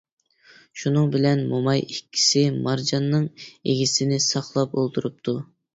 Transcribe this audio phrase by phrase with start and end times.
[0.83, 5.43] شۇنىڭ بىلەن موماي ئىككىسى مارجاننىڭ ئىگىسىنى ساقلاپ ئولتۇرۇپتۇ.